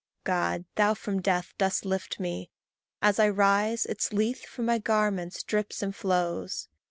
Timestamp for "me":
2.19-2.49